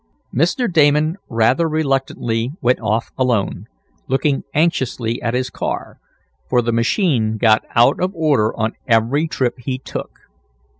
[0.33, 0.65] Mr.
[0.67, 3.65] Damon rather reluctantly went off alone,
[4.07, 5.99] looking anxiously at his car,
[6.49, 10.21] for the machine got out of order on every trip he took.